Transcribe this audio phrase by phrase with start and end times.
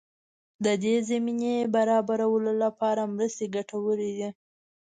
[0.65, 4.29] د دې زمینې برابرولو لپاره مرستې ګټورې دي.